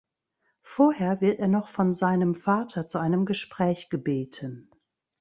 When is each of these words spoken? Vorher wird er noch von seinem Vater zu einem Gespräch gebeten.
Vorher 0.63 1.21
wird 1.21 1.37
er 1.37 1.47
noch 1.47 1.67
von 1.69 1.93
seinem 1.93 2.33
Vater 2.33 2.87
zu 2.87 2.97
einem 2.97 3.27
Gespräch 3.27 3.91
gebeten. 3.91 4.71